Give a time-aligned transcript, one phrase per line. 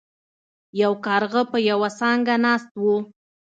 [0.81, 2.83] یو کارغه په یوه څانګه ناست و.